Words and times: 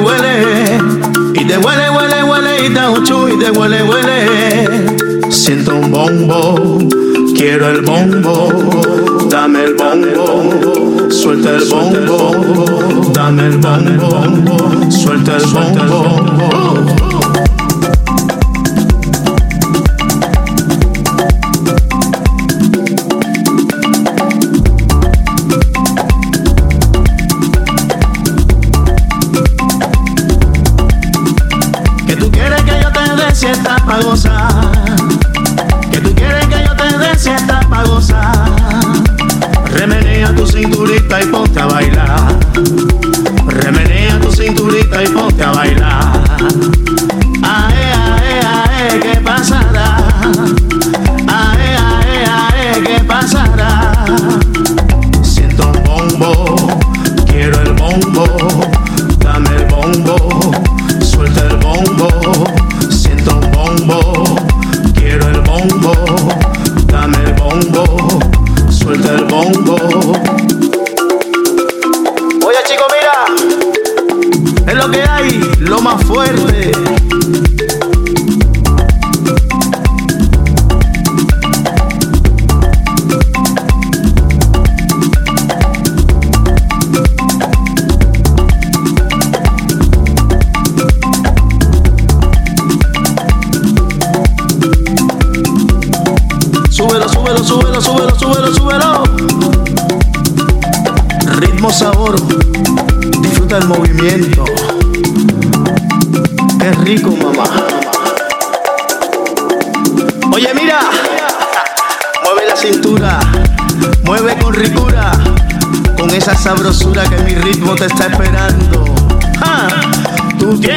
huele, 0.00 0.78
y 1.34 1.44
te 1.44 1.58
huele, 1.58 1.90
huele, 1.90 2.24
huele, 2.24 2.66
y 2.66 2.74
te 2.74 2.88
uchu, 2.88 3.28
y 3.28 3.38
te 3.38 3.50
huele, 3.50 3.82
huele. 3.82 5.30
Siento 5.30 5.76
un 5.76 5.90
bombo, 5.90 6.78
quiero 7.36 7.68
el 7.68 7.82
bombo, 7.82 8.48
dame 9.28 9.64
el 9.64 9.74
bombo, 9.74 11.10
suelta 11.10 11.50
el 11.50 11.64
bombo, 11.68 13.10
dame 13.12 13.46
el 13.46 13.58
bombo, 13.58 13.88
el 13.88 13.98
bombo. 13.98 14.90
Suelta 14.90 15.36
el 15.36 15.44
bombo. 15.46 16.20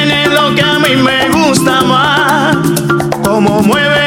tiene 0.03 0.27
lo 0.27 0.53
que 0.53 0.61
a 0.61 0.79
mí 0.79 0.95
me 0.95 1.29
gusta 1.29 1.81
más. 1.81 2.57
Como 3.23 3.61
mueve 3.61 4.02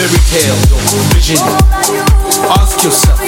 fairy 0.00 0.20
tale, 0.32 0.56
your 0.70 1.04
vision. 1.12 1.36
Ask 2.56 2.82
yourself, 2.82 3.20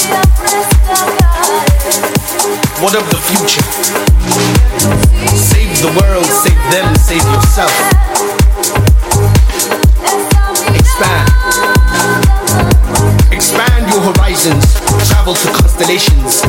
what 2.81 2.95
of 2.97 3.05
the 3.11 3.21
future? 3.29 3.63
Save 5.37 5.83
the 5.83 5.93
world, 6.01 6.25
save 6.25 6.63
them, 6.73 6.95
save 6.97 7.25
yourself. 7.35 7.73
Expand. 10.73 11.29
Expand 13.33 13.91
your 13.93 14.01
horizons, 14.01 14.81
travel 15.09 15.35
to 15.35 15.49
constellations, 15.53 16.41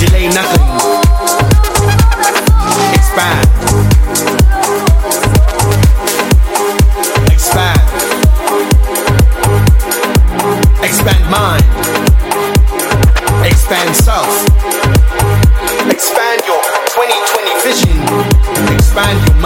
delay 0.00 0.28
nothing. 0.28 0.75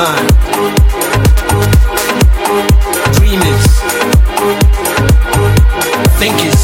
Expand. 0.00 0.32
Dreamers. 3.20 3.66
Thinkers. 6.16 6.62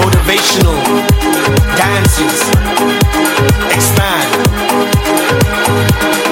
Motivational 0.00 0.80
dancers. 1.76 2.40
Expand. 3.68 4.32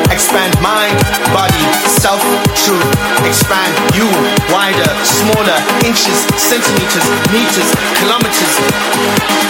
Expand 0.09 0.57
mind, 0.64 0.96
body, 1.37 1.61
self, 2.00 2.24
truth. 2.64 2.81
Expand 3.29 3.76
you 3.92 4.09
wider, 4.48 4.88
smaller, 5.05 5.61
inches, 5.85 6.16
centimeters, 6.40 7.05
meters, 7.29 7.68
kilometers, 8.00 8.57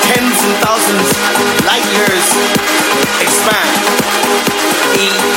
tens 0.03 0.38
and 0.42 0.55
thousands, 0.66 1.07
light 1.62 1.87
years. 1.94 2.26
Expand. 3.22 3.89
E 5.01 5.30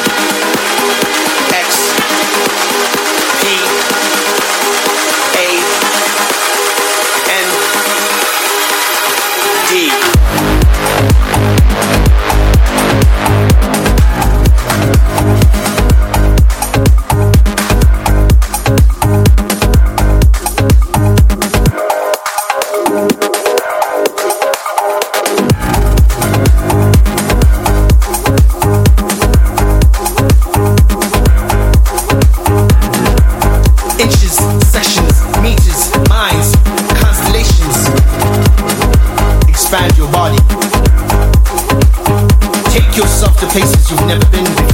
to 43.43 43.49
places 43.49 43.91
you've 43.91 44.05
never 44.07 44.25
been 44.31 44.45
before. 44.45 44.71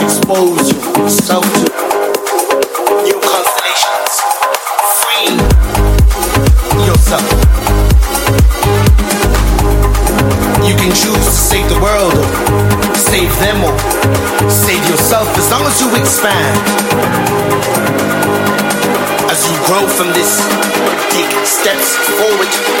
Expose 0.00 0.72
yourself 0.96 1.44
to 1.44 1.64
new 3.04 3.18
constellations. 3.20 4.12
Free 5.00 5.36
yourself. 6.86 7.26
You 10.64 10.74
can 10.76 10.92
choose 10.96 11.24
to 11.28 11.34
save 11.50 11.68
the 11.68 11.80
world 11.82 12.14
or 12.14 12.94
save 12.96 13.32
them 13.38 13.64
or 13.64 13.76
save 14.48 14.82
yourself 14.88 15.28
as 15.36 15.50
long 15.50 15.62
as 15.66 15.80
you 15.80 15.88
expand. 15.96 16.56
As 19.28 19.44
you 19.44 19.56
grow 19.66 19.86
from 19.86 20.08
this, 20.14 20.40
take 21.12 21.28
steps 21.44 21.96
forward. 22.16 22.75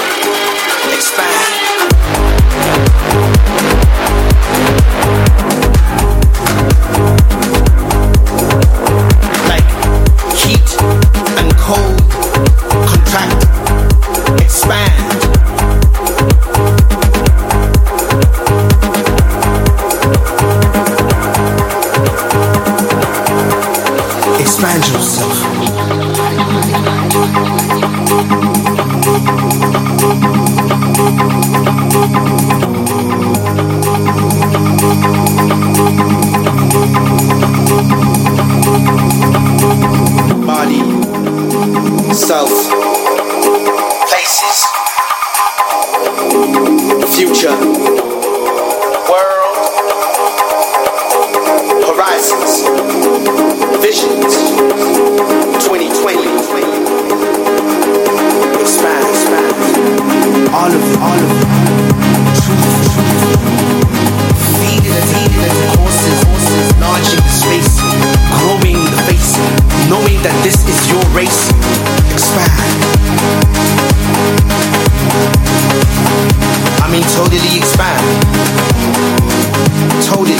Totally. 80.16 80.38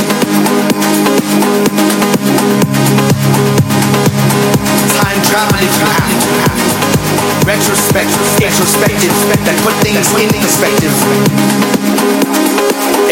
Time 4.96 5.20
travel 5.28 5.60
if 5.60 5.74
you 5.76 5.88
have 5.92 6.16
to. 6.16 7.46
Retrospect, 7.46 8.08
introspective, 8.40 9.12
that 9.44 9.60
put 9.60 9.76
things 9.84 10.08
in 10.16 10.32
perspective. 10.40 10.96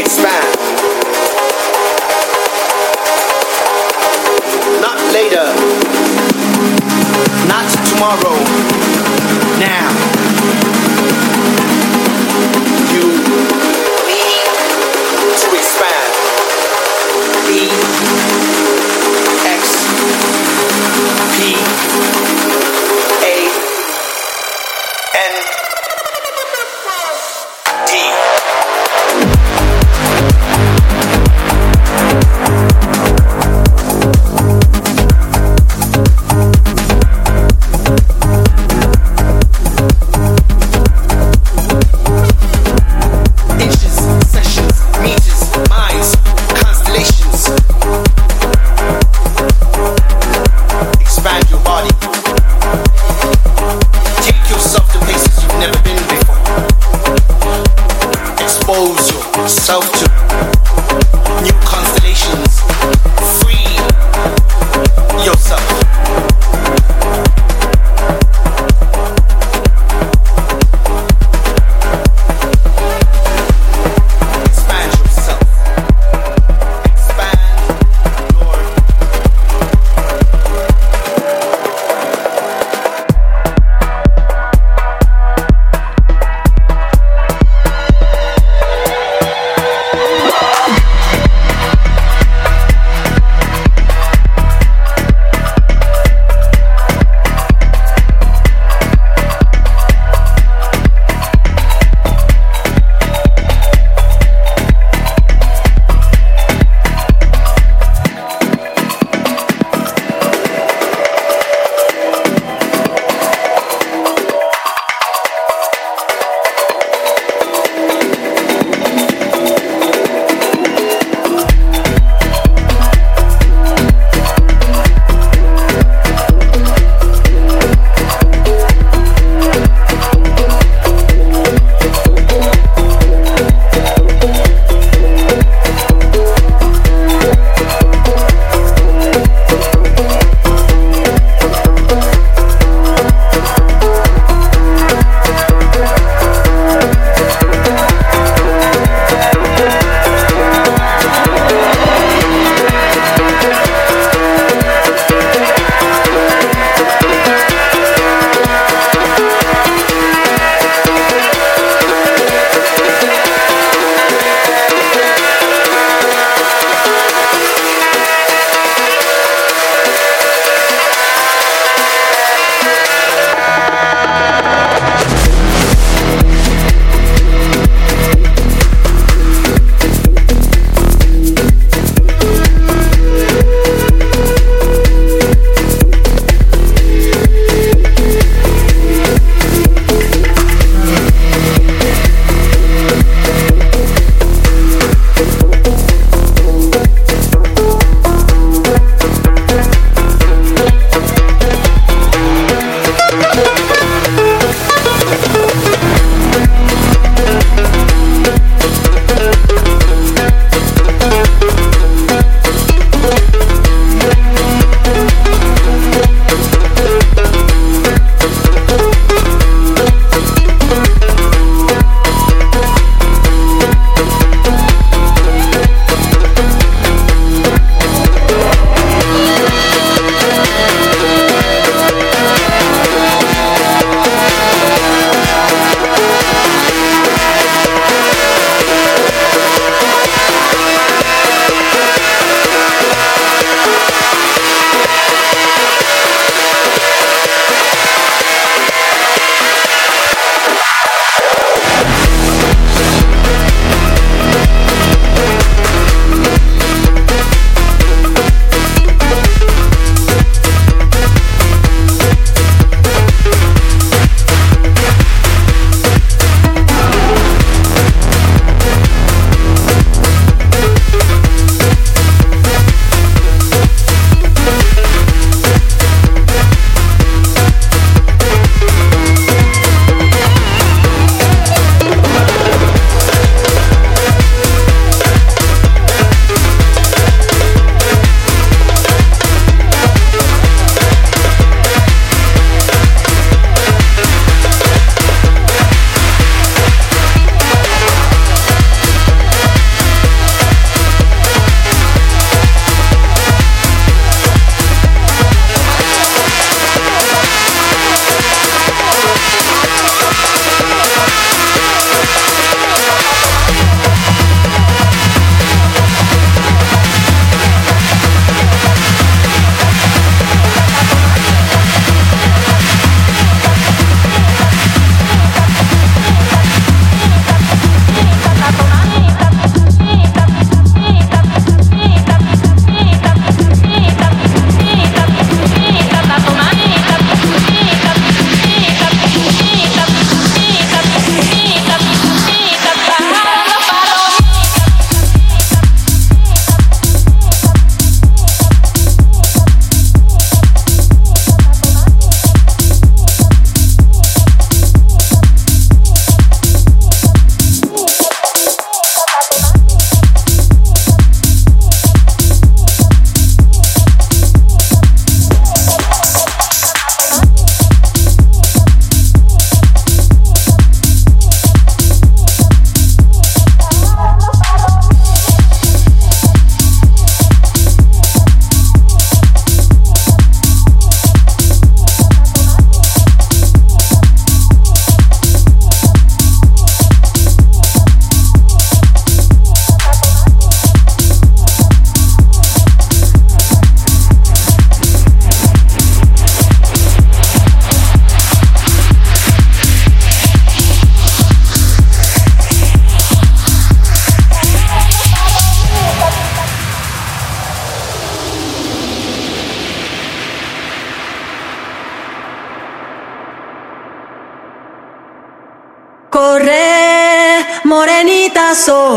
Expand. 0.01 0.57
Not 4.81 4.97
later. 5.13 5.53
Not 7.45 7.69
tomorrow. 7.93 8.41
Now. 9.61 10.04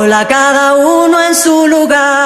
Sola, 0.08 0.26
cada 0.26 0.76
uno 0.76 1.22
en 1.22 1.36
su 1.36 1.68
lugar. 1.68 2.17